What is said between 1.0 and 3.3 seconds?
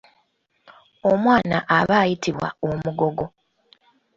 Omwana aba ayitibwa omugogo.